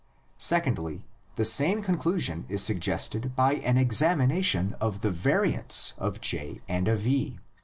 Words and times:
Secondly, 0.39 1.05
the 1.35 1.45
same 1.45 1.83
conclusion 1.83 2.47
is 2.49 2.63
suggested 2.63 3.35
by 3.35 3.57
an 3.57 3.77
examination 3.77 4.73
of 4.81 5.01
the 5.01 5.11
variants 5.11 5.93
of 5.99 6.19
J 6.19 6.59
and 6.67 6.87
of 6.87 7.05
E. 7.05 7.37